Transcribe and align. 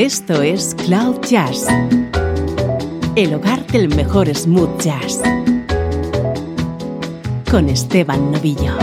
Esto 0.00 0.40
es 0.40 0.74
Cloud 0.86 1.20
Jazz, 1.28 1.66
el 3.16 3.34
hogar 3.34 3.66
del 3.66 3.94
mejor 3.94 4.34
smooth 4.34 4.80
jazz, 4.80 5.20
con 7.50 7.68
Esteban 7.68 8.32
Novillo. 8.32 8.78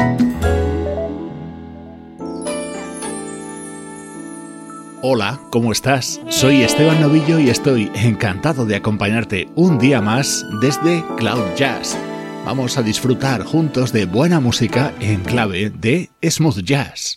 Hola, 5.01 5.39
¿cómo 5.49 5.71
estás? 5.71 6.21
Soy 6.29 6.61
Esteban 6.61 7.01
Novillo 7.01 7.39
y 7.39 7.49
estoy 7.49 7.89
encantado 7.95 8.67
de 8.67 8.75
acompañarte 8.75 9.49
un 9.55 9.79
día 9.79 10.01
más 10.01 10.45
desde 10.61 11.03
Cloud 11.17 11.55
Jazz. 11.55 11.97
Vamos 12.45 12.77
a 12.77 12.83
disfrutar 12.83 13.43
juntos 13.43 13.91
de 13.91 14.05
buena 14.05 14.39
música 14.39 14.93
en 14.99 15.23
clave 15.23 15.71
de 15.71 16.11
smooth 16.21 16.59
jazz. 16.59 17.15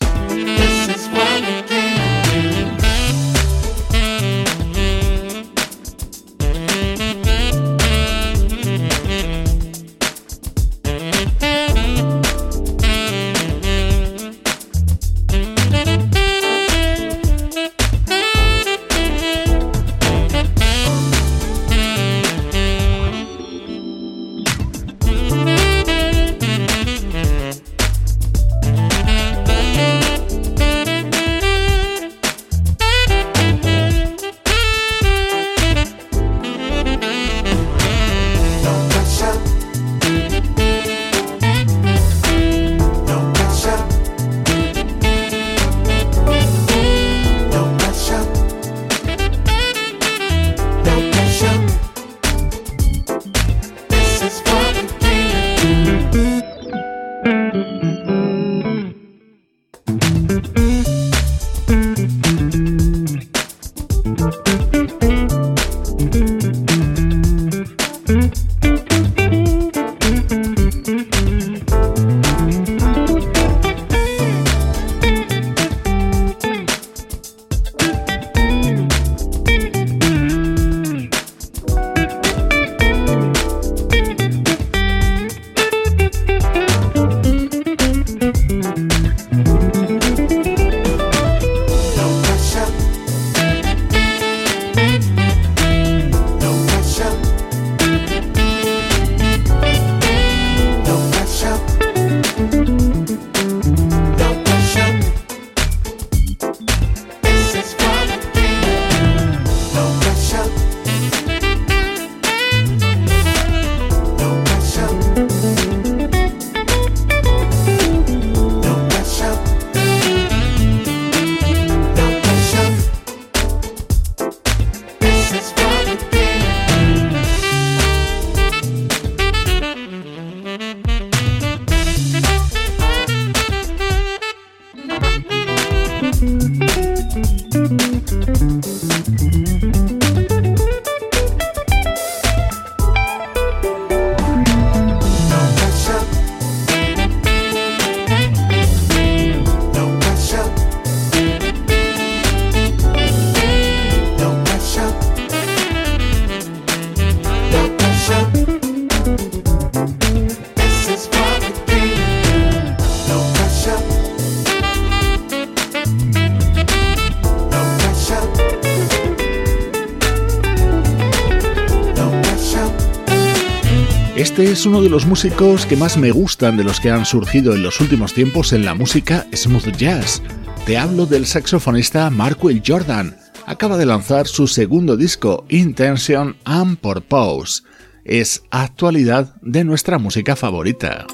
Es 174.60 174.66
uno 174.66 174.82
de 174.82 174.90
los 174.90 175.06
músicos 175.06 175.64
que 175.64 175.74
más 175.74 175.96
me 175.96 176.10
gustan 176.10 176.58
de 176.58 176.64
los 176.64 176.80
que 176.80 176.90
han 176.90 177.06
surgido 177.06 177.54
en 177.54 177.62
los 177.62 177.80
últimos 177.80 178.12
tiempos 178.12 178.52
en 178.52 178.66
la 178.66 178.74
música 178.74 179.26
smooth 179.34 179.74
jazz. 179.74 180.22
Te 180.66 180.76
hablo 180.76 181.06
del 181.06 181.24
saxofonista 181.24 182.12
Will 182.42 182.62
Jordan. 182.66 183.16
Acaba 183.46 183.78
de 183.78 183.86
lanzar 183.86 184.26
su 184.26 184.46
segundo 184.46 184.98
disco, 184.98 185.46
Intention 185.48 186.36
and 186.44 186.76
Purpose. 186.76 187.62
Es 188.04 188.42
actualidad 188.50 189.34
de 189.40 189.64
nuestra 189.64 189.98
música 189.98 190.36
favorita. 190.36 191.06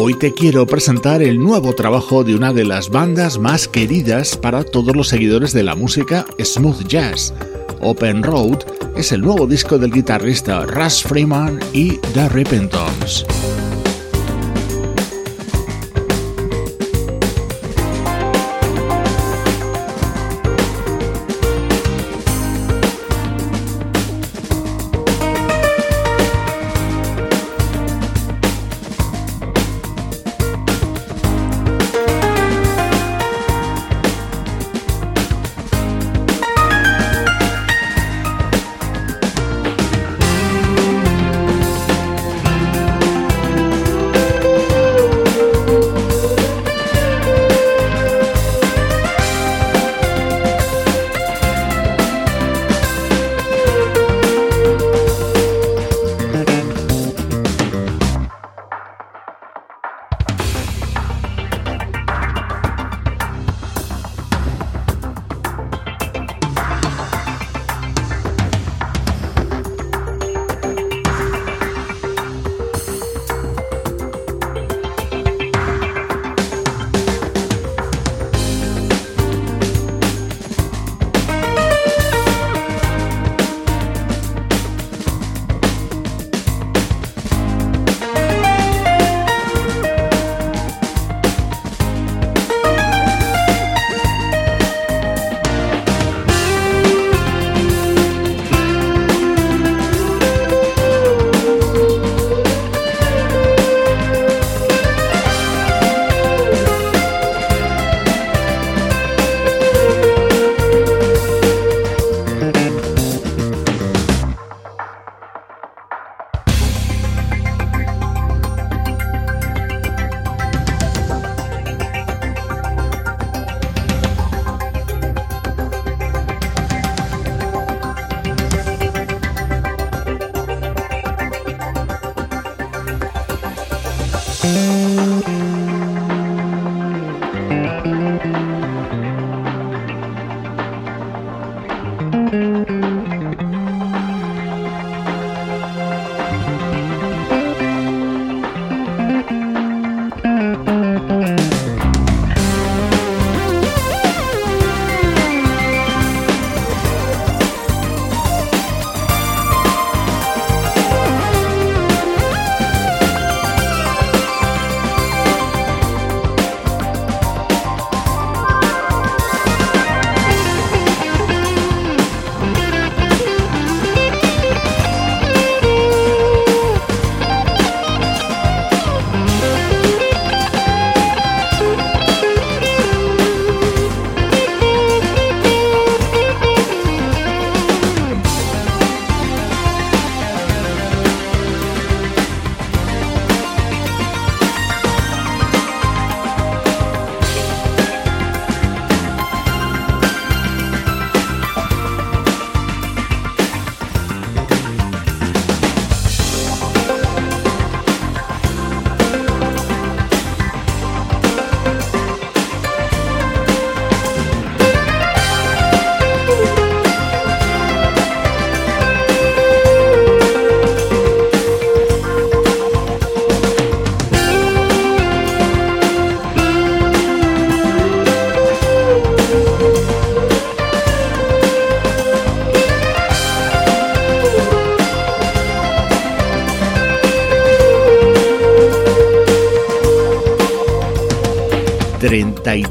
Hoy 0.00 0.14
te 0.14 0.32
quiero 0.32 0.64
presentar 0.64 1.22
el 1.22 1.40
nuevo 1.40 1.74
trabajo 1.74 2.22
de 2.22 2.36
una 2.36 2.52
de 2.52 2.64
las 2.64 2.88
bandas 2.88 3.36
más 3.36 3.66
queridas 3.66 4.36
para 4.36 4.62
todos 4.62 4.94
los 4.94 5.08
seguidores 5.08 5.52
de 5.52 5.64
la 5.64 5.74
música 5.74 6.24
smooth 6.40 6.86
jazz. 6.86 7.34
Open 7.80 8.22
Road 8.22 8.58
es 8.96 9.10
el 9.10 9.22
nuevo 9.22 9.48
disco 9.48 9.76
del 9.76 9.90
guitarrista 9.90 10.64
Russ 10.66 11.02
Freeman 11.02 11.58
y 11.72 11.96
The 12.14 12.28
Repentons. 12.28 13.26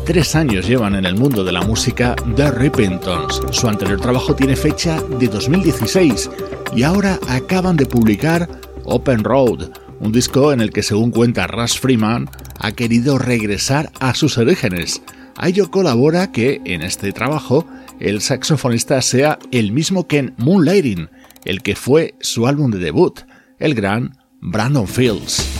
33 0.08 0.36
años 0.38 0.66
llevan 0.66 0.96
en 0.96 1.06
el 1.06 1.16
mundo 1.16 1.44
de 1.44 1.52
la 1.52 1.64
música 1.64 2.16
The 2.38 2.50
Repentons. 2.52 3.42
Su 3.52 3.68
anterior 3.68 4.00
trabajo 4.00 4.34
tiene 4.34 4.56
fecha 4.56 5.02
de 5.02 5.28
2016 5.28 6.30
y 6.74 6.84
ahora 6.84 7.20
acaban 7.28 7.76
de 7.76 7.88
publicar 7.88 8.48
Open 8.86 9.26
Road, 9.26 9.70
un 10.00 10.14
disco 10.14 10.54
en 10.54 10.62
el 10.62 10.72
que 10.72 10.82
según 10.82 11.12
cuenta 11.12 11.46
Russ 11.46 11.78
Freeman 11.78 12.30
ha 12.58 12.72
querido 12.72 13.18
regresar 13.18 13.92
a 14.00 14.14
sus 14.16 14.38
orígenes. 14.38 15.02
A 15.36 15.50
ello 15.50 15.70
colabora 15.70 16.32
que 16.32 16.62
en 16.64 16.84
este 16.84 17.12
trabajo 17.12 17.68
el 18.00 18.22
saxofonista 18.22 19.02
sea 19.02 19.38
el 19.52 19.74
mismo 19.74 20.08
que 20.08 20.20
en 20.20 20.36
Moonlighting, 20.38 21.10
el 21.44 21.62
que 21.62 21.76
fue 21.76 22.16
su 22.22 22.48
álbum 22.48 22.72
de 22.72 22.80
debut, 22.80 23.20
el 23.60 23.76
gran 23.76 24.18
Brandon 24.40 24.88
Fields. 24.88 25.57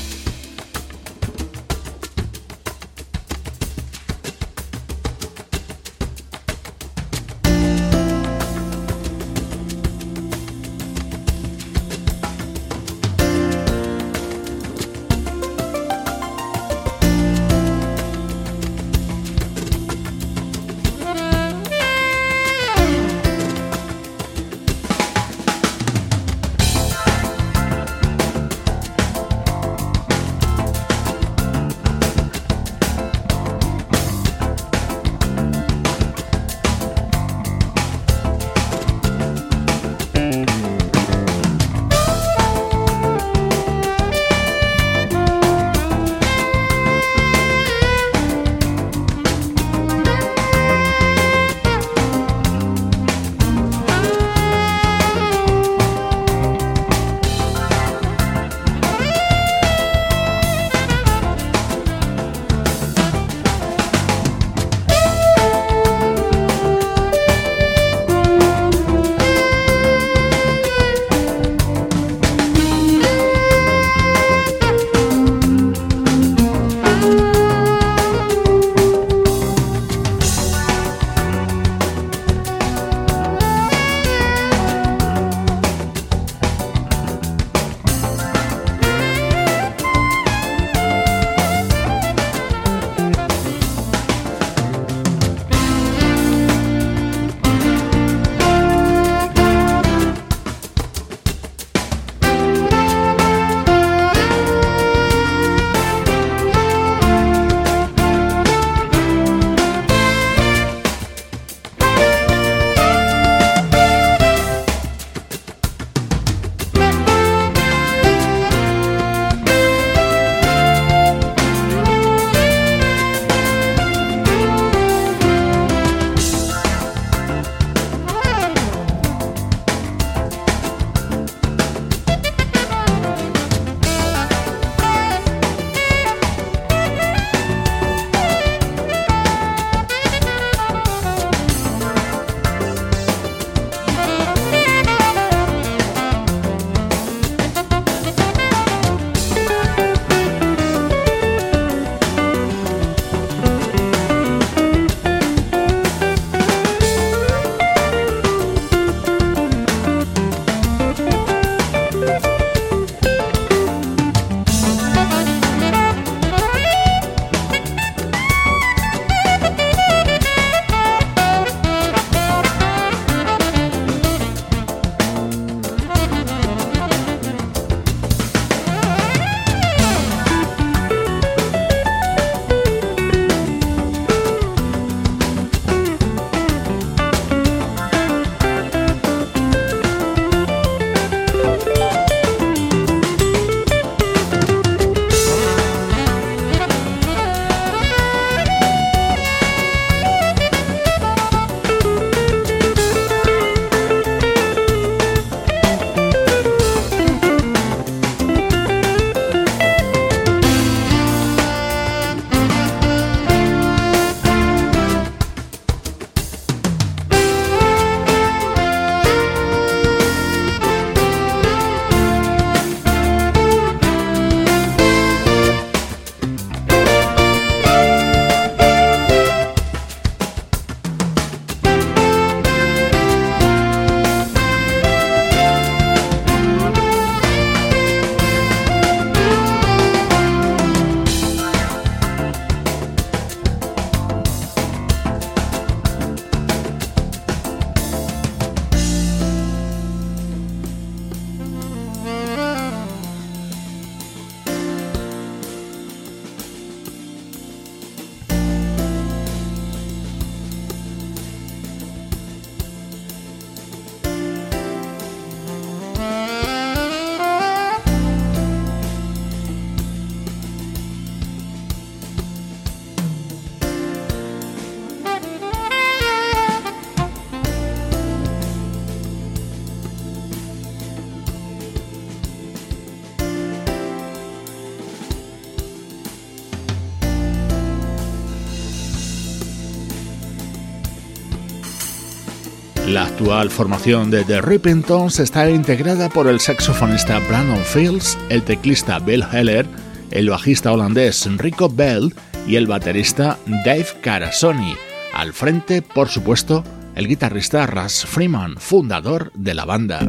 Actual 293.28 293.50
formación 293.50 294.10
de 294.10 294.24
The 294.24 294.42
Rippingtons 294.42 295.20
está 295.20 295.50
integrada 295.50 296.08
por 296.08 296.30
el 296.30 296.40
saxofonista 296.40 297.20
Brandon 297.28 297.60
Fields, 297.60 298.18
el 298.30 298.42
teclista 298.42 299.00
Bill 299.00 299.22
Heller, 299.34 299.66
el 300.12 300.30
bajista 300.30 300.72
holandés 300.72 301.28
Rico 301.38 301.68
Bell 301.68 302.14
y 302.48 302.56
el 302.56 302.68
baterista 302.68 303.38
Dave 303.66 303.88
Carasoni. 304.00 304.76
Al 305.14 305.34
frente, 305.34 305.82
por 305.82 306.08
supuesto, 306.08 306.64
el 306.96 307.10
guitarrista 307.10 307.68
Russ 307.68 308.06
Freeman, 308.06 308.56
fundador 308.60 309.34
de 309.36 309.54
la 309.54 309.66
banda. 309.66 310.08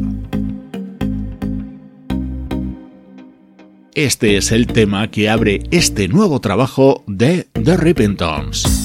Este 3.94 4.36
es 4.36 4.52
el 4.52 4.68
tema 4.68 5.10
que 5.10 5.28
abre 5.28 5.64
este 5.72 6.06
nuevo 6.06 6.40
trabajo 6.40 7.02
de 7.08 7.48
The 7.52 7.78
Rippingtons. 7.78 8.77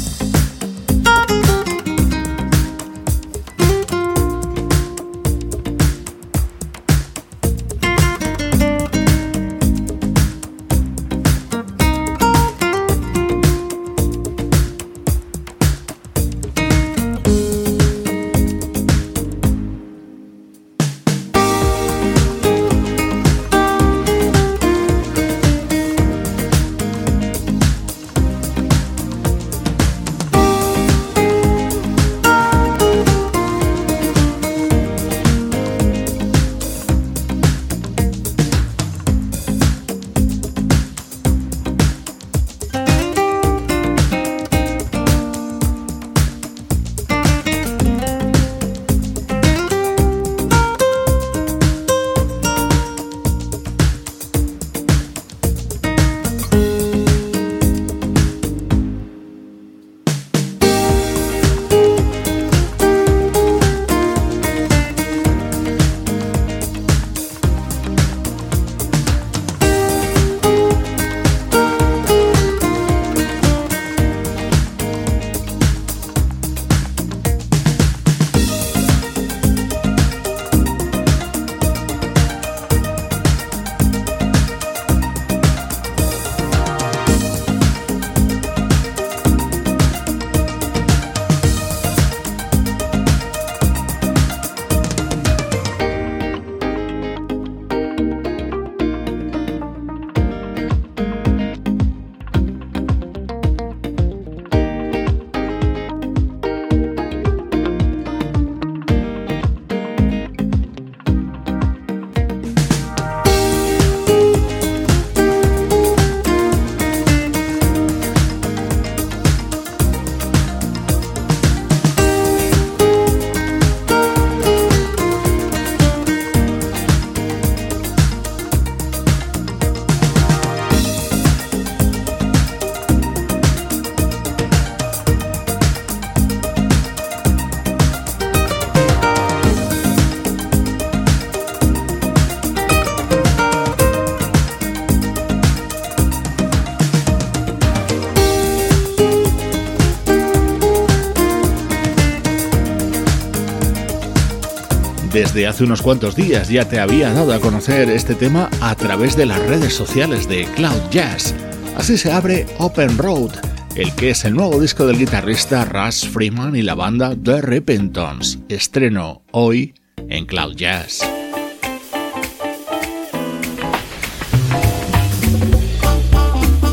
Desde 155.24 155.48
hace 155.48 155.64
unos 155.64 155.82
cuantos 155.82 156.18
días 156.18 156.50
ya 156.50 156.68
te 156.68 156.82
había 156.82 157.14
dado 157.14 157.32
a 157.32 157.40
conocer 157.40 157.90
este 157.90 158.14
tema 158.14 158.50
a 158.60 158.76
través 158.76 159.16
de 159.16 159.26
las 159.26 159.40
redes 159.40 159.74
sociales 159.74 160.28
de 160.28 160.44
Cloud 160.54 160.82
Jazz. 160.92 161.34
Así 161.78 161.98
se 161.98 162.12
abre 162.12 162.46
Open 162.58 162.98
Road, 162.98 163.32
el 163.76 163.96
que 163.96 164.10
es 164.10 164.26
el 164.26 164.34
nuevo 164.34 164.60
disco 164.60 164.86
del 164.86 164.98
guitarrista 164.98 165.64
Russ 165.64 166.06
Freeman 166.10 166.58
y 166.58 166.62
la 166.62 166.76
banda 166.76 167.16
The 167.16 167.42
Repentons. 167.42 168.40
Estreno 168.50 169.22
hoy 169.32 169.74
en 170.10 170.26
Cloud 170.26 170.58
Jazz. 170.58 171.00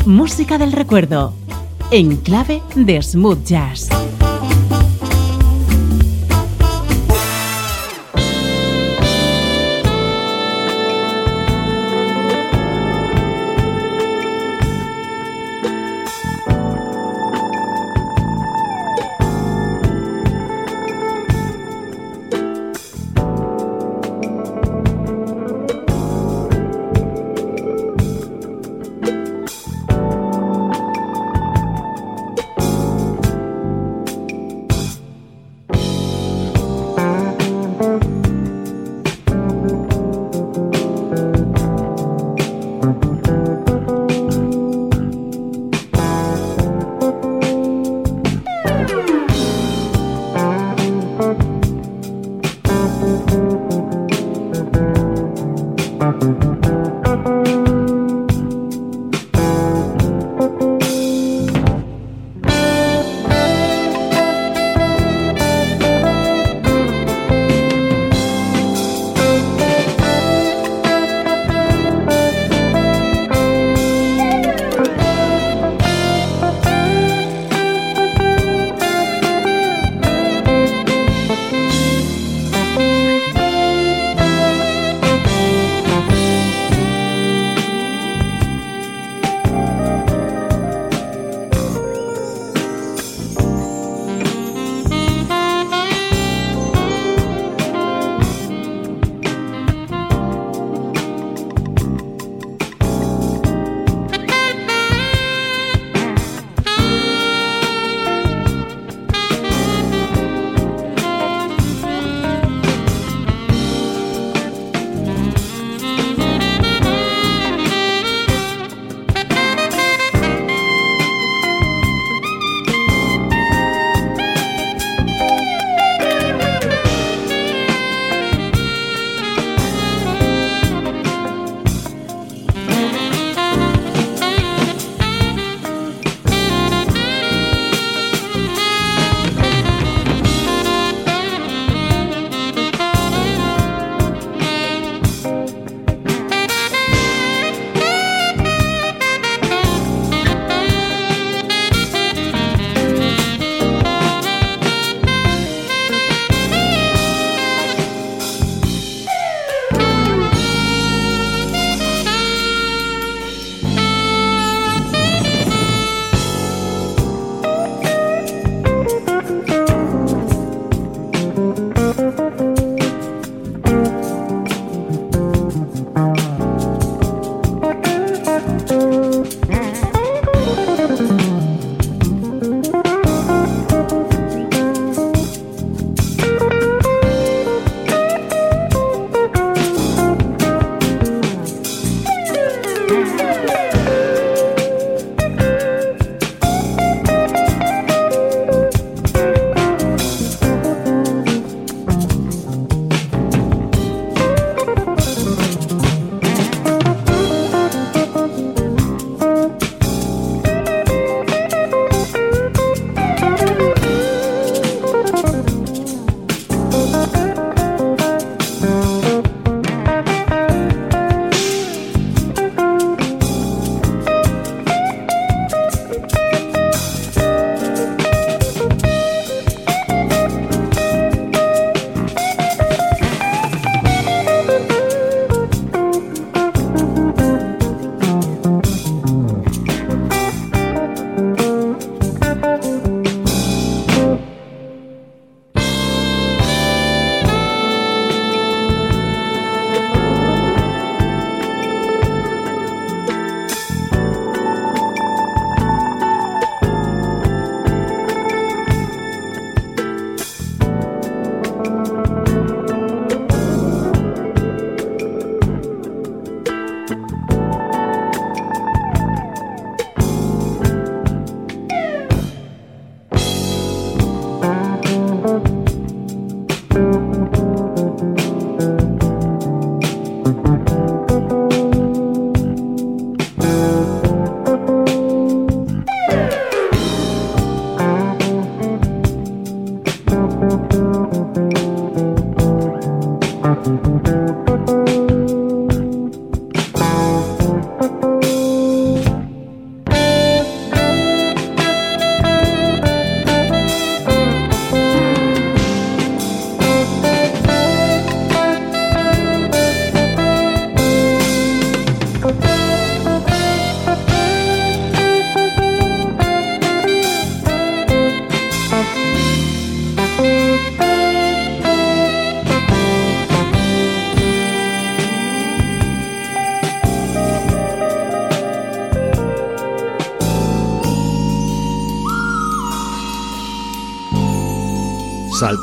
Música 0.05 0.57
del 0.57 0.73
recuerdo, 0.73 1.33
en 1.89 2.17
clave 2.17 2.61
de 2.75 3.01
smooth 3.01 3.45
jazz. 3.45 3.87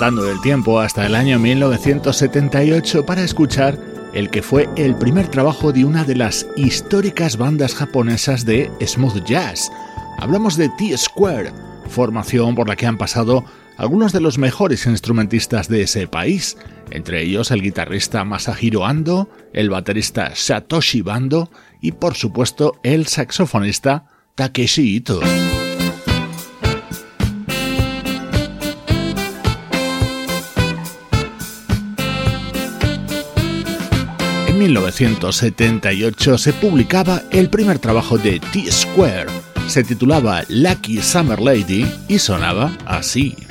Saltando 0.08 0.24
del 0.24 0.40
tiempo 0.40 0.80
hasta 0.80 1.04
el 1.04 1.14
año 1.14 1.38
1978 1.38 3.04
para 3.04 3.22
escuchar 3.22 3.78
el 4.14 4.30
que 4.30 4.40
fue 4.40 4.66
el 4.76 4.96
primer 4.96 5.28
trabajo 5.28 5.70
de 5.70 5.84
una 5.84 6.02
de 6.02 6.14
las 6.14 6.46
históricas 6.56 7.36
bandas 7.36 7.74
japonesas 7.74 8.46
de 8.46 8.70
smooth 8.80 9.22
jazz. 9.26 9.70
Hablamos 10.16 10.56
de 10.56 10.70
T-Square, 10.78 11.52
formación 11.90 12.54
por 12.54 12.68
la 12.68 12.76
que 12.76 12.86
han 12.86 12.96
pasado 12.96 13.44
algunos 13.76 14.14
de 14.14 14.22
los 14.22 14.38
mejores 14.38 14.86
instrumentistas 14.86 15.68
de 15.68 15.82
ese 15.82 16.08
país, 16.08 16.56
entre 16.90 17.22
ellos 17.22 17.50
el 17.50 17.60
guitarrista 17.60 18.24
Masahiro 18.24 18.86
Ando, 18.86 19.28
el 19.52 19.68
baterista 19.68 20.34
Satoshi 20.34 21.02
Bando 21.02 21.50
y 21.82 21.92
por 21.92 22.14
supuesto 22.14 22.80
el 22.82 23.08
saxofonista 23.08 24.06
Takeshi 24.36 24.96
Ito. 24.96 25.20
1978 34.68 36.36
se 36.36 36.52
publicaba 36.52 37.22
el 37.30 37.48
primer 37.48 37.78
trabajo 37.78 38.18
de 38.18 38.38
T-Square. 38.38 39.30
Se 39.66 39.82
titulaba 39.82 40.42
Lucky 40.48 41.00
Summer 41.00 41.40
Lady 41.40 41.86
y 42.06 42.18
sonaba 42.18 42.76
así. 42.84 43.47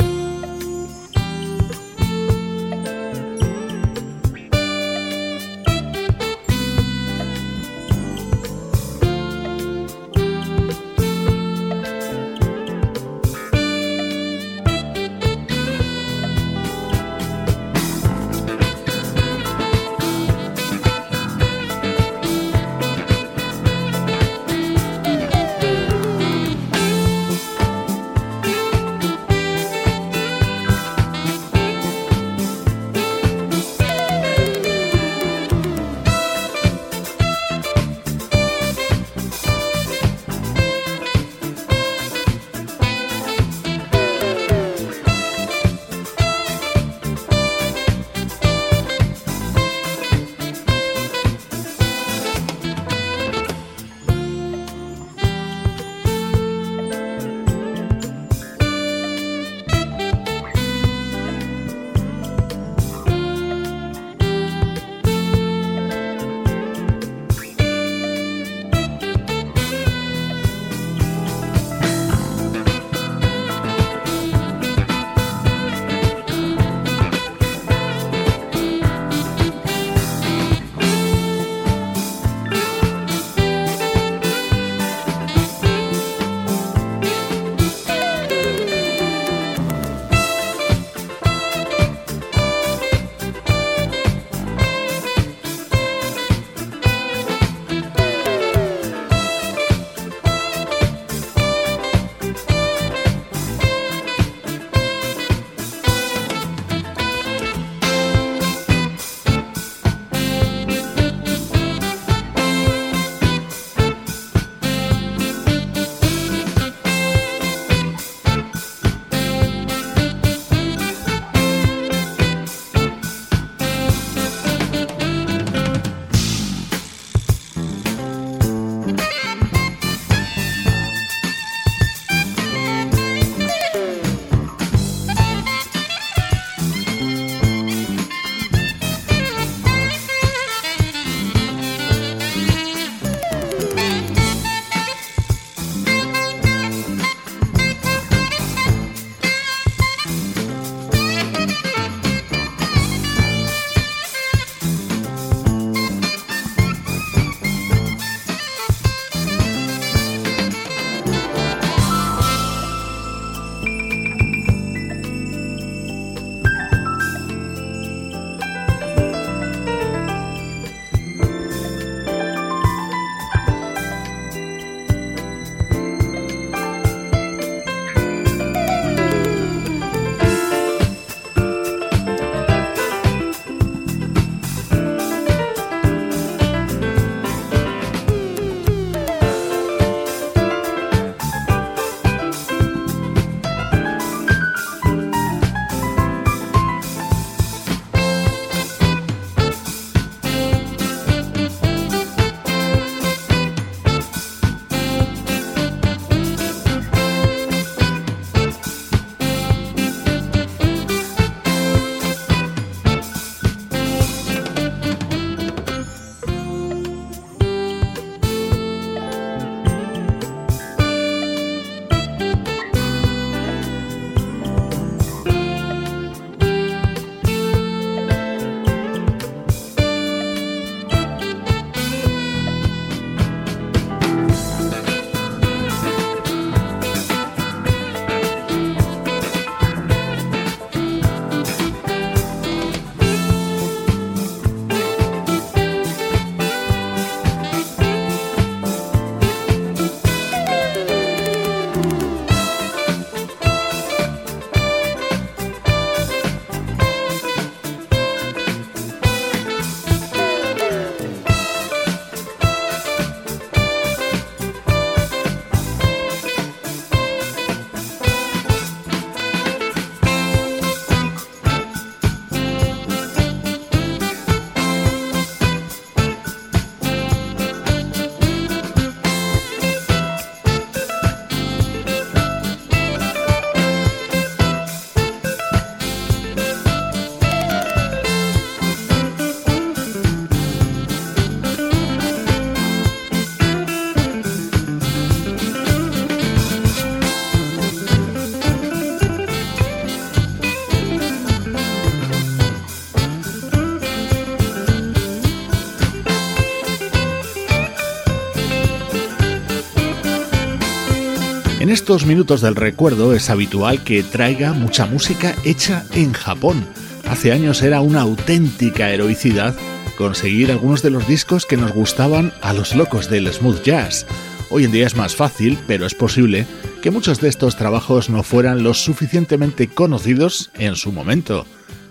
Estos 311.88 312.06
minutos 312.06 312.42
del 312.42 312.58
recuerdo 312.58 313.14
es 313.14 313.30
habitual 313.30 313.82
que 313.82 314.04
traiga 314.04 314.52
mucha 314.52 314.86
música 314.86 315.34
hecha 315.46 315.86
en 315.94 316.12
Japón. 316.12 316.68
Hace 317.08 317.32
años 317.32 317.62
era 317.62 317.80
una 317.80 318.02
auténtica 318.02 318.90
heroicidad 318.90 319.56
conseguir 319.98 320.52
algunos 320.52 320.82
de 320.82 320.90
los 320.90 321.08
discos 321.08 321.46
que 321.46 321.56
nos 321.56 321.72
gustaban 321.72 322.34
a 322.42 322.52
los 322.52 322.76
locos 322.76 323.10
del 323.10 323.32
smooth 323.32 323.64
jazz. 323.64 324.06
Hoy 324.50 324.66
en 324.66 324.74
día 324.74 324.86
es 324.86 324.98
más 324.98 325.16
fácil, 325.16 325.58
pero 325.66 325.86
es 325.86 325.96
posible 325.96 326.46
que 326.82 326.92
muchos 326.92 327.22
de 327.22 327.30
estos 327.30 327.56
trabajos 327.56 328.10
no 328.10 328.22
fueran 328.22 328.64
lo 328.64 328.74
suficientemente 328.74 329.70
conocidos 329.70 330.52
en 330.56 330.76
su 330.76 330.92
momento. 330.92 331.46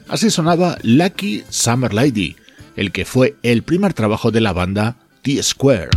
Así 0.09 0.29
sonaba 0.29 0.77
Lucky 0.83 1.45
Summer 1.49 1.95
Lady, 1.95 2.37
el 2.77 2.93
que 2.93 3.07
fue 3.07 3.37
el 3.43 3.63
primer 3.63 3.95
trabajo 3.95 4.31
de 4.31 4.43
la 4.43 4.53
banda 4.53 4.97
T-Square. 5.23 5.89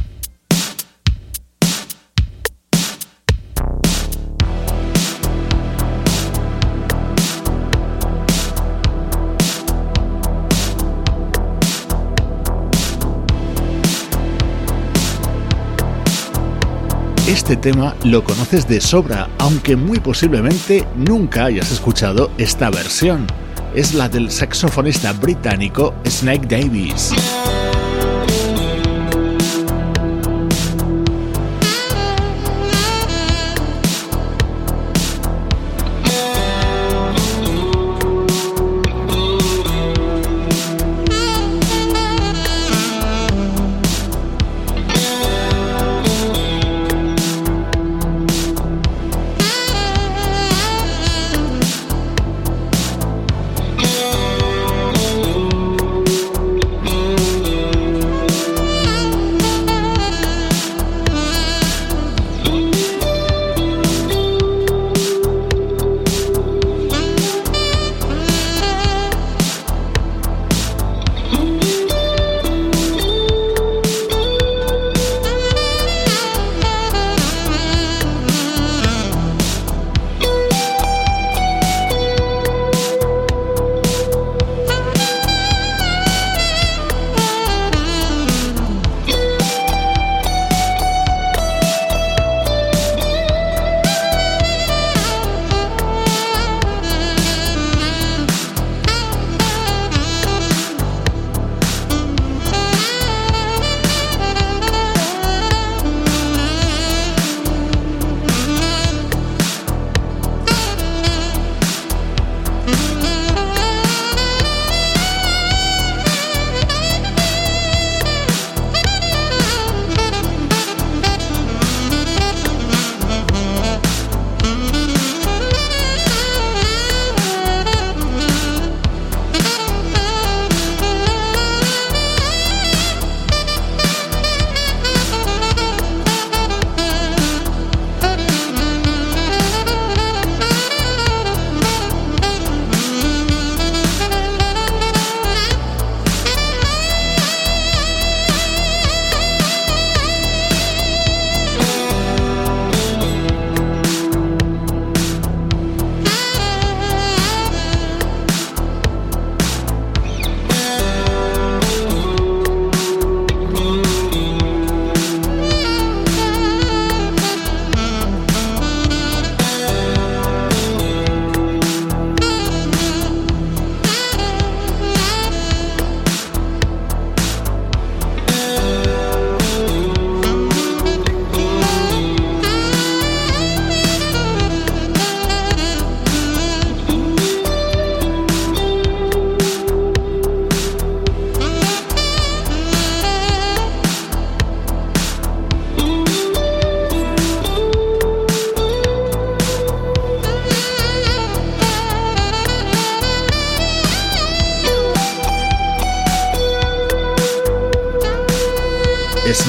Este 17.29 17.55
tema 17.55 17.95
lo 18.05 18.23
conoces 18.23 18.67
de 18.67 18.81
sobra, 18.81 19.29
aunque 19.37 19.75
muy 19.75 19.99
posiblemente 19.99 20.83
nunca 20.95 21.45
hayas 21.45 21.71
escuchado 21.71 22.31
esta 22.39 22.71
versión. 22.71 23.27
Es 23.75 23.93
la 23.93 24.09
del 24.09 24.31
saxofonista 24.31 25.13
británico 25.13 25.93
Snake 26.07 26.47
Davis. 26.47 27.11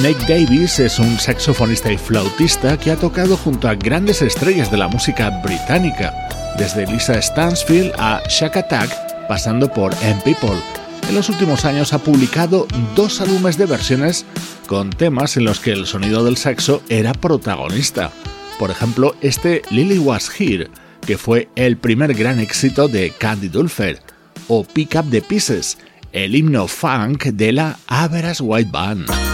Snake 0.01 0.25
Davis 0.27 0.79
es 0.79 0.97
un 0.97 1.19
saxofonista 1.19 1.91
y 1.91 1.95
flautista 1.95 2.75
que 2.75 2.89
ha 2.89 2.95
tocado 2.95 3.37
junto 3.37 3.69
a 3.69 3.75
grandes 3.75 4.23
estrellas 4.23 4.71
de 4.71 4.77
la 4.77 4.87
música 4.87 5.29
británica, 5.43 6.11
desde 6.57 6.87
Lisa 6.87 7.21
Stansfield 7.21 7.93
a 7.99 8.19
Shack 8.27 8.57
Attack, 8.57 9.27
pasando 9.27 9.71
por 9.71 9.93
M 10.01 10.19
People. 10.23 10.59
En 11.07 11.13
los 11.13 11.29
últimos 11.29 11.65
años 11.65 11.93
ha 11.93 11.99
publicado 11.99 12.65
dos 12.95 13.21
álbumes 13.21 13.59
de 13.59 13.67
versiones 13.67 14.25
con 14.65 14.89
temas 14.89 15.37
en 15.37 15.45
los 15.45 15.59
que 15.59 15.71
el 15.71 15.85
sonido 15.85 16.23
del 16.23 16.35
saxo 16.35 16.81
era 16.89 17.13
protagonista. 17.13 18.09
Por 18.57 18.71
ejemplo, 18.71 19.15
este 19.21 19.61
Lily 19.69 19.99
Was 19.99 20.31
Here, 20.35 20.71
que 21.05 21.19
fue 21.19 21.47
el 21.55 21.77
primer 21.77 22.15
gran 22.15 22.39
éxito 22.39 22.87
de 22.87 23.11
Candy 23.11 23.49
Dulfer, 23.49 24.01
o 24.47 24.63
Pick 24.63 24.95
Up 24.95 25.11
the 25.11 25.21
Pieces, 25.21 25.77
el 26.11 26.33
himno 26.33 26.67
funk 26.67 27.25
de 27.25 27.51
la 27.51 27.77
Average 27.85 28.41
White 28.41 28.71
Band. 28.71 29.30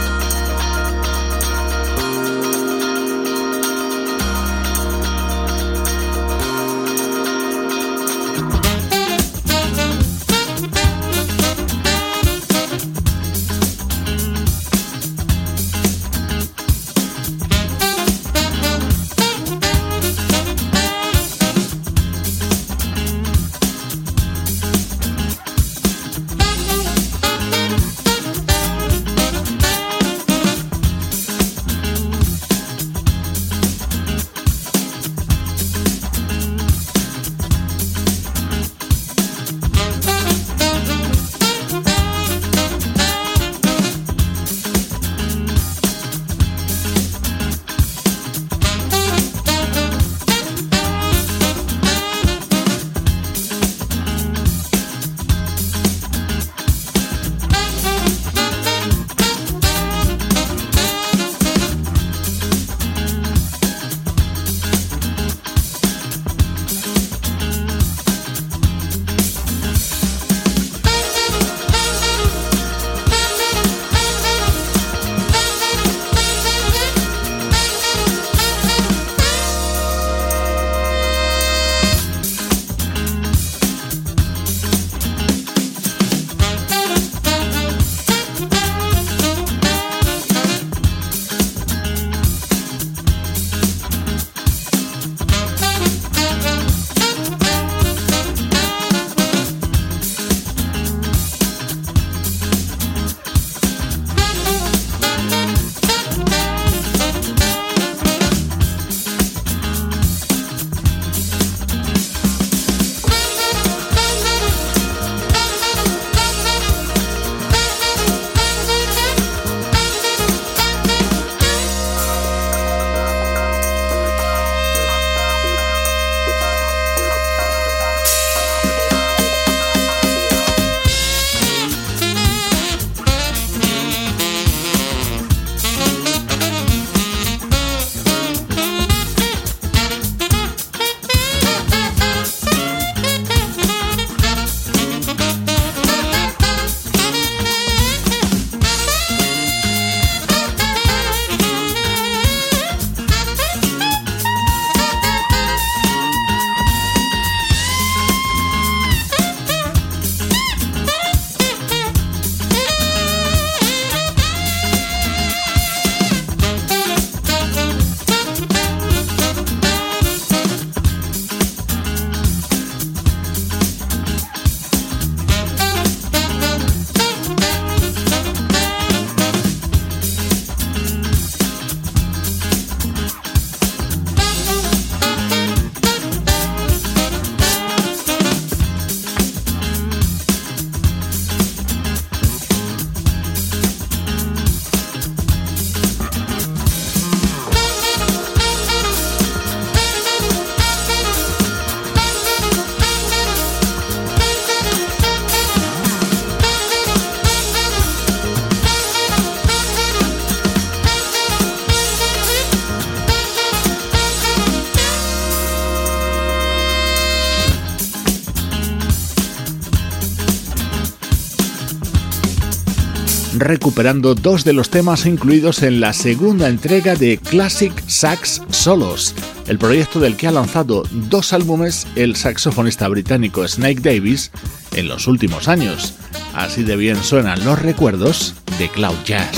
Recuperando 223.48 224.14
dos 224.14 224.44
de 224.44 224.54
los 224.54 224.70
temas 224.70 225.06
incluidos 225.06 225.64
en 225.64 225.80
la 225.80 225.94
segunda 225.94 226.50
entrega 226.50 226.96
de 226.96 227.18
Classic 227.18 227.74
Sax 227.88 228.42
Solos, 228.50 229.16
el 229.48 229.58
proyecto 229.58 230.00
del 230.00 230.18
que 230.18 230.28
ha 230.28 230.32
lanzado 230.32 230.84
dos 230.92 231.32
álbumes 231.34 231.88
el 231.96 232.16
saxofonista 232.16 232.88
británico 232.90 233.48
Snake 233.48 233.80
Davis 233.80 234.32
en 234.76 234.88
los 234.88 235.08
últimos 235.08 235.48
años. 235.48 235.94
Así 236.34 236.64
de 236.64 236.76
bien 236.76 237.02
suenan 237.04 237.44
los 237.46 237.62
recuerdos 237.62 238.36
de 238.60 238.70
Cloud 238.70 238.98
Jazz. 239.06 239.32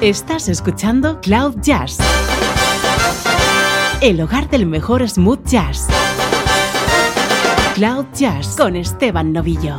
Estás 0.00 0.48
escuchando 0.48 1.20
Cloud 1.20 1.56
Jazz, 1.62 1.98
el 4.00 4.20
hogar 4.20 4.50
del 4.50 4.66
mejor 4.66 5.08
smooth 5.08 5.44
jazz. 5.46 5.86
Cloud 7.74 8.06
Jazz 8.12 8.56
con 8.56 8.74
Esteban 8.74 9.32
Novillo. 9.32 9.76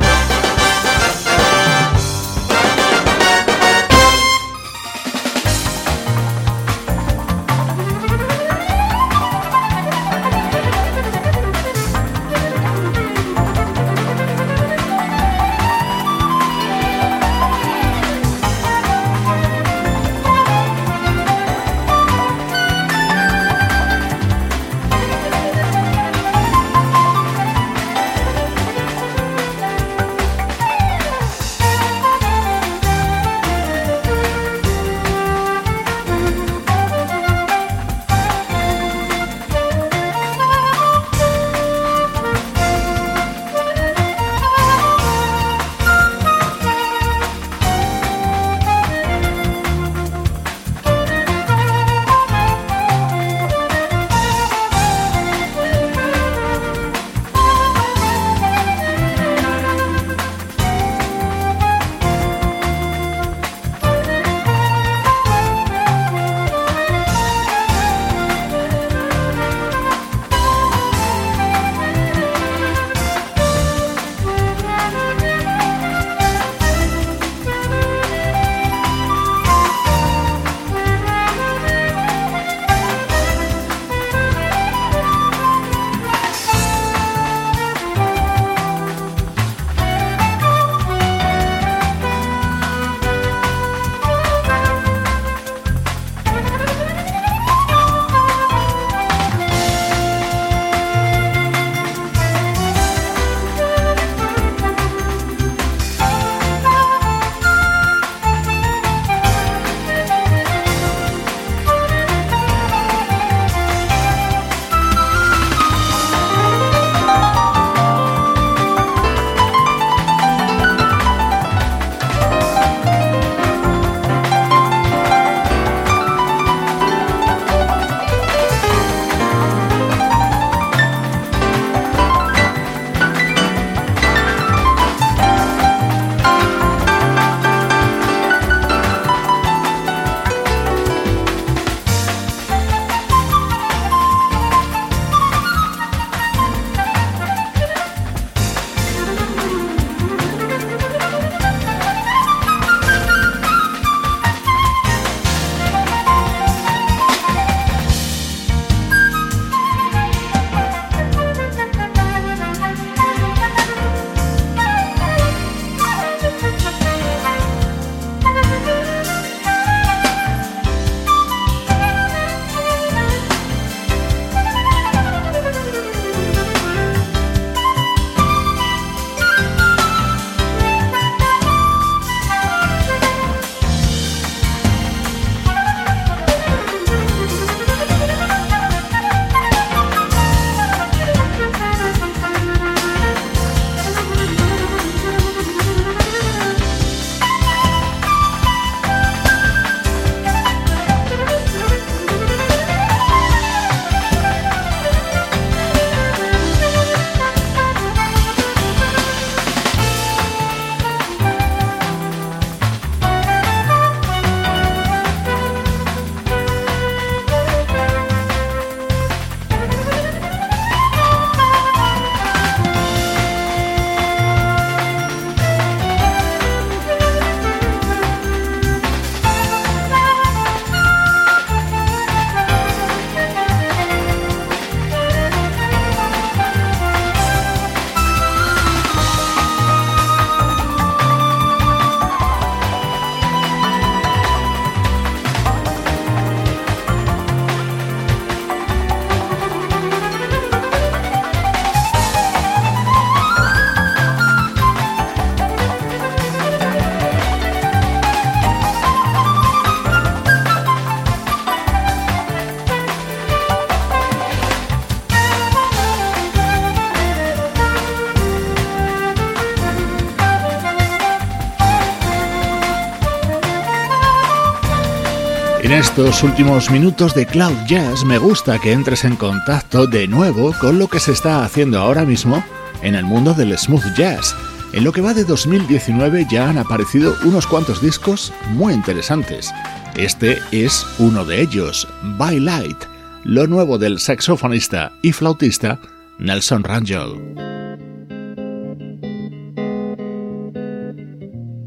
Estos 275.80 276.22
últimos 276.22 276.70
minutos 276.70 277.14
de 277.14 277.24
Cloud 277.24 277.56
Jazz 277.66 278.04
me 278.04 278.18
gusta 278.18 278.58
que 278.58 278.70
entres 278.70 279.04
en 279.04 279.16
contacto 279.16 279.86
de 279.86 280.06
nuevo 280.06 280.52
con 280.60 280.78
lo 280.78 280.88
que 280.88 281.00
se 281.00 281.12
está 281.12 281.42
haciendo 281.42 281.78
ahora 281.78 282.04
mismo 282.04 282.44
en 282.82 282.94
el 282.94 283.04
mundo 283.04 283.32
del 283.32 283.56
smooth 283.56 283.96
jazz. 283.96 284.36
En 284.74 284.84
lo 284.84 284.92
que 284.92 285.00
va 285.00 285.14
de 285.14 285.24
2019 285.24 286.26
ya 286.30 286.50
han 286.50 286.58
aparecido 286.58 287.16
unos 287.24 287.46
cuantos 287.46 287.80
discos 287.80 288.30
muy 288.50 288.74
interesantes. 288.74 289.54
Este 289.96 290.38
es 290.52 290.86
uno 290.98 291.24
de 291.24 291.40
ellos, 291.40 291.88
By 292.18 292.38
Light, 292.40 292.84
lo 293.24 293.46
nuevo 293.46 293.78
del 293.78 294.00
saxofonista 294.00 294.92
y 295.00 295.12
flautista 295.12 295.80
Nelson 296.18 296.62
Rangel. 296.62 297.40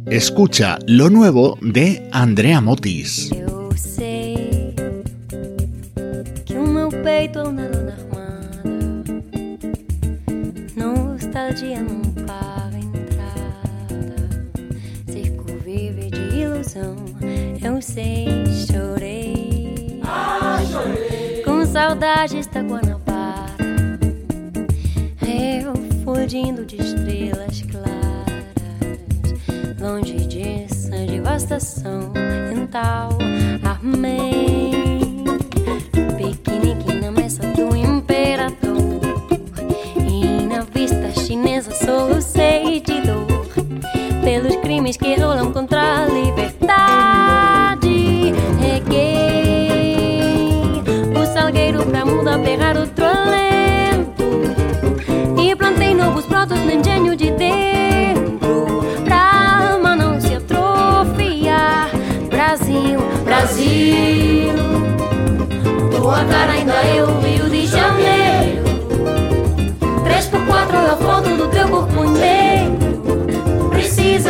Escucha 0.05 0.77
lo 0.85 1.09
nuevo 1.09 1.57
de 1.61 2.07
Andrea 2.11 2.61
Motis. 2.61 3.31
Longe 29.83 30.15
disso, 30.27 30.91
devastação 30.91 32.09
mental. 32.13 33.09
Amém. 33.61 34.42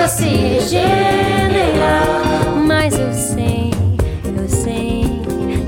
Precisa 0.03 0.07
se 0.07 0.25
regenerar. 0.25 2.05
Mas 2.67 2.93
eu 2.99 3.13
sei, 3.13 3.71
eu 4.37 4.49
sei 4.49 5.05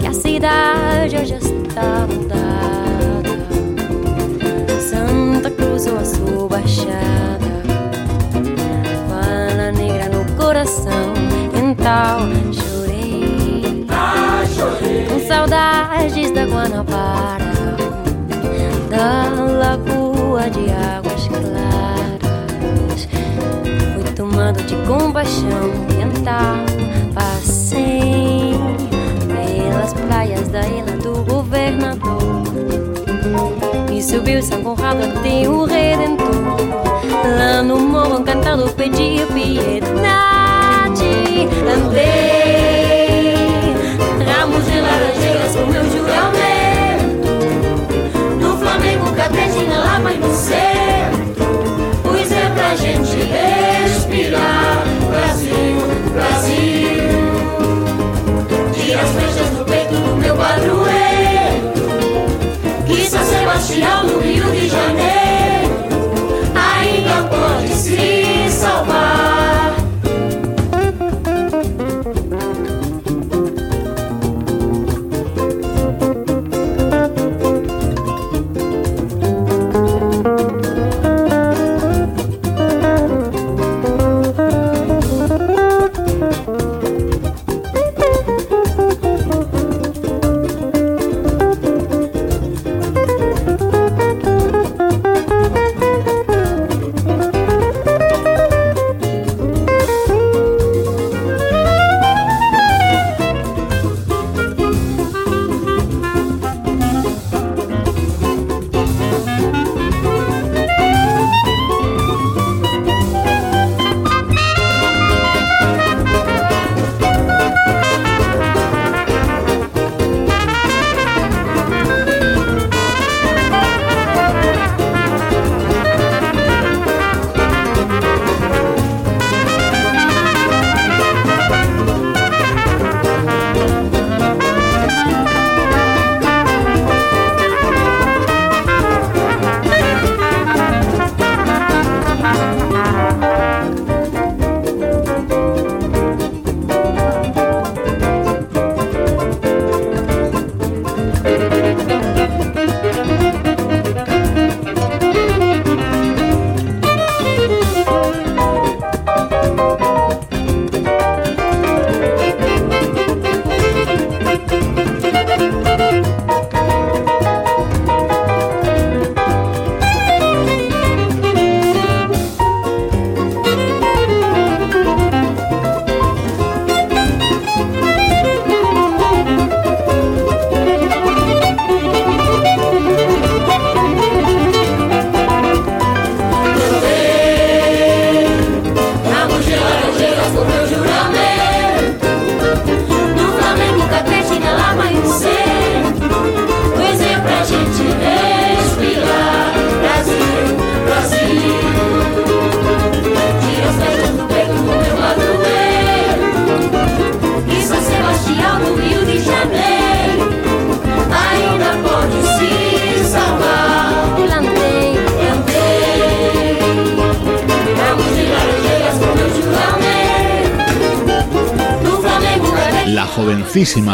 que 0.02 0.08
a 0.08 0.14
cidade 0.14 1.16
hoje 1.16 1.36
está 1.36 2.06
mudada. 2.06 3.30
Santa 4.82 5.50
Cruz 5.52 5.88
ou 5.88 5.98
a 5.98 6.04
sua 6.04 6.50
baixada. 6.50 7.46
Fala 9.08 9.72
negra 9.72 10.10
no 10.10 10.26
coração. 10.36 11.14
Então 11.54 12.54
chorei. 12.54 13.86
Ah, 13.88 14.44
chorei. 14.54 15.06
Com 15.06 15.20
saudades 15.26 16.32
da 16.32 16.46
Guanabara 16.46 17.45
de 24.66 24.76
compaixão 24.88 25.72
ambiental. 25.84 26.57
Passei 27.13 28.53
pelas 29.28 29.93
praias 29.93 30.47
da 30.49 30.61
ilha 30.68 30.97
do 30.97 31.24
governador. 31.24 32.43
E 33.91 34.01
subiu 34.01 34.41
São 34.41 34.61
Conrado 34.63 35.03
até 35.03 35.47
o 35.47 35.66
Redentor. 35.66 36.26
Lá 37.38 37.61
no 37.61 37.80
morro 37.80 38.20
encantado 38.20 38.70
pedi 38.72 39.26
piedade. 39.34 39.86
Andei 41.72 42.95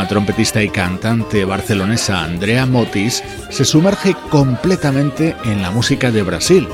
jovencísima 0.02 0.08
trompetista 0.08 0.64
y 0.64 0.70
cantante 0.70 1.46
barcelonesa 1.46 2.24
Andrea 2.24 2.66
Motis 2.66 3.24
se 3.50 3.66
sumerge 3.66 4.16
completamente 4.30 5.36
en 5.46 5.62
la 5.62 5.72
música 5.72 6.12
de 6.12 6.24
Brasil, 6.24 6.68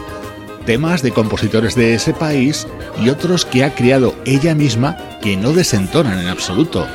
temas 0.65 1.01
de 1.01 1.11
compositores 1.11 1.75
de 1.75 1.93
ese 1.93 2.13
país 2.13 2.67
y 3.01 3.09
otros 3.09 3.45
que 3.45 3.63
ha 3.63 3.73
creado 3.73 4.15
ella 4.25 4.55
misma 4.55 4.97
que 5.21 5.35
no 5.35 5.51
desentonan 5.51 6.19
en 6.19 6.27
absoluto. 6.27 6.87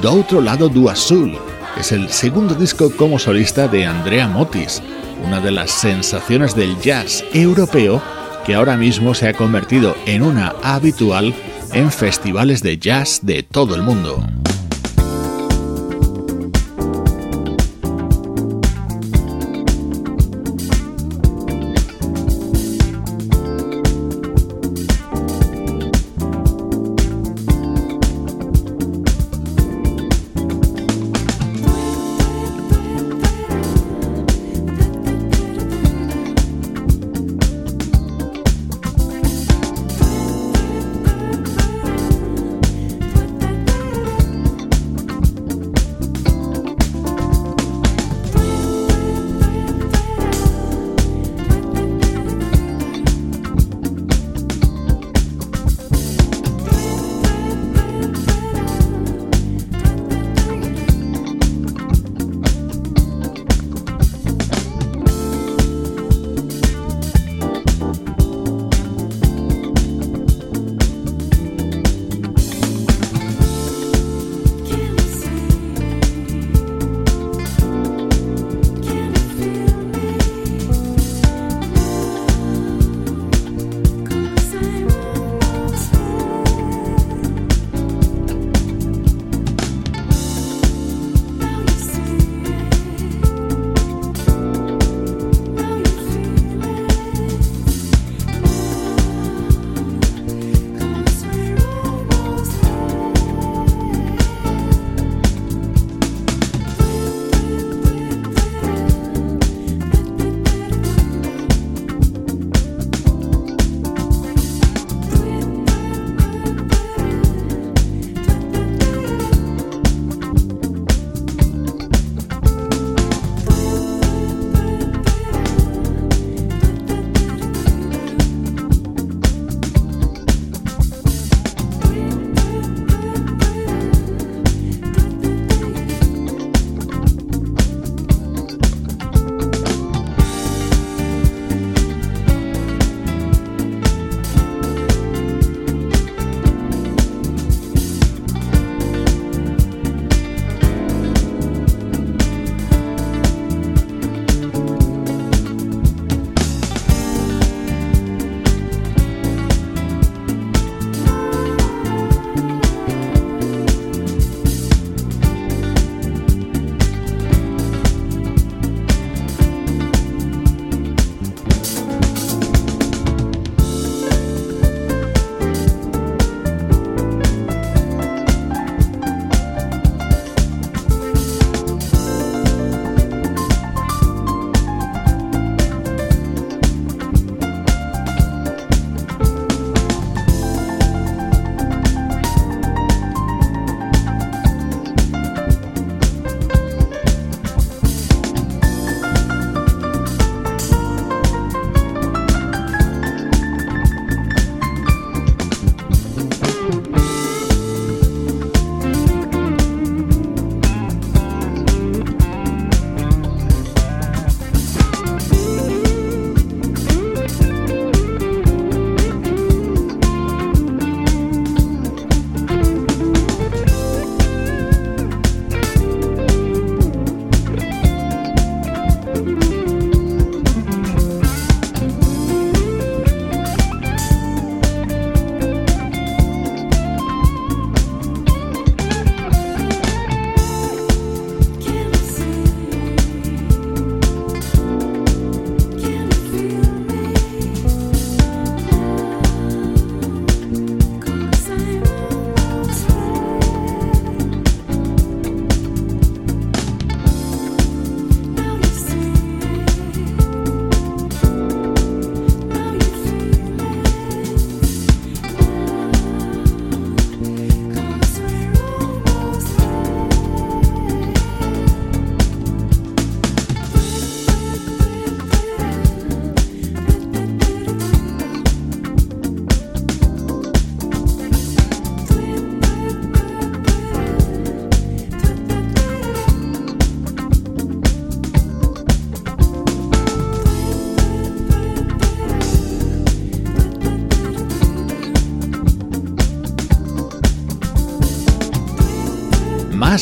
Do 0.00 0.12
otro 0.12 0.40
lado 0.40 0.68
do 0.68 0.88
azul 0.88 1.36
es 1.78 1.92
el 1.92 2.08
segundo 2.08 2.54
disco 2.54 2.90
como 2.96 3.18
solista 3.18 3.68
de 3.68 3.86
Andrea 3.86 4.28
Motis, 4.28 4.82
una 5.24 5.40
de 5.40 5.50
las 5.50 5.70
sensaciones 5.70 6.54
del 6.54 6.78
jazz 6.80 7.24
europeo 7.32 8.00
que 8.44 8.54
ahora 8.54 8.76
mismo 8.76 9.14
se 9.14 9.28
ha 9.28 9.34
convertido 9.34 9.96
en 10.06 10.22
una 10.22 10.54
habitual 10.62 11.34
en 11.72 11.90
festivales 11.90 12.62
de 12.62 12.78
jazz 12.78 13.20
de 13.22 13.42
todo 13.42 13.74
el 13.74 13.82
mundo. 13.82 14.24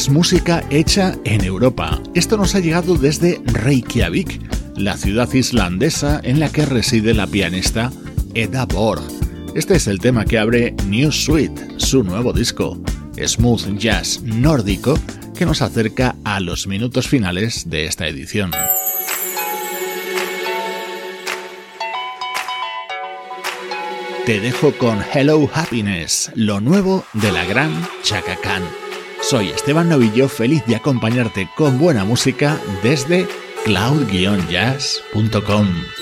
Más 0.01 0.09
música 0.09 0.64
hecha 0.70 1.14
en 1.26 1.44
Europa. 1.44 2.01
Esto 2.14 2.38
nos 2.38 2.55
ha 2.55 2.61
llegado 2.61 2.94
desde 2.94 3.38
Reykjavik, 3.44 4.40
la 4.78 4.96
ciudad 4.96 5.30
islandesa 5.34 6.22
en 6.24 6.40
la 6.40 6.51
que 6.51 6.64
reside 6.64 7.12
la 7.12 7.26
pianista 7.26 7.92
Edda 8.32 8.64
Borg. 8.64 9.03
Este 9.55 9.74
es 9.74 9.86
el 9.88 9.98
tema 9.98 10.24
que 10.24 10.38
abre 10.38 10.74
New 10.86 11.12
Suite, 11.12 11.74
su 11.76 12.03
nuevo 12.03 12.32
disco, 12.32 12.80
smooth 13.22 13.76
jazz 13.76 14.22
nórdico 14.22 14.98
que 15.36 15.44
nos 15.44 15.61
acerca 15.61 16.16
a 16.24 16.40
los 16.40 16.66
minutos 16.66 17.07
finales 17.07 17.68
de 17.68 17.84
esta 17.84 18.09
edición. 18.09 18.53
Te 24.24 24.40
dejo 24.40 24.72
con 24.78 25.01
Hello 25.12 25.51
Happiness, 25.53 26.32
lo 26.34 26.62
nuevo 26.62 27.05
de 27.12 27.32
la 27.32 27.44
gran 27.44 27.86
Chaka 28.03 28.36
Khan. 28.36 28.62
Soy 29.31 29.51
Esteban 29.51 29.89
Novillo, 29.89 30.28
feliz 30.28 30.66
de 30.66 30.74
acompañarte 30.74 31.49
con 31.55 31.78
buena 31.78 32.05
música 32.05 32.61
desde 32.83 33.28
cloud-jazz.com. 33.64 35.99